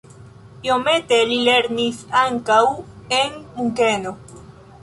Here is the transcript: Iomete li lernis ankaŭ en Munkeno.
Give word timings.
Iomete 0.67 1.19
li 1.33 1.37
lernis 1.49 2.01
ankaŭ 2.23 2.59
en 3.19 3.39
Munkeno. 3.59 4.19